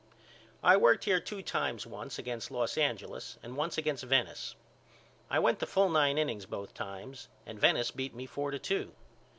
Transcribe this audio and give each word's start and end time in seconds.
I 0.63 0.77
worked 0.77 1.03
here 1.03 1.19
two 1.19 1.43
times 1.43 1.85
once 1.85 2.17
against 2.17 2.49
Los 2.49 2.75
Angeles 2.75 3.37
and 3.43 3.55
once 3.55 3.77
against 3.77 4.03
Venice. 4.03 4.55
I 5.29 5.37
went 5.37 5.59
the 5.59 5.67
full 5.67 5.89
nine 5.89 6.17
innings 6.17 6.47
both 6.47 6.73
times 6.73 7.27
and 7.45 7.59
Venice 7.61 7.91
beat 7.91 8.15
me 8.15 8.25
four 8.25 8.49
to 8.49 8.57
two. 8.57 8.93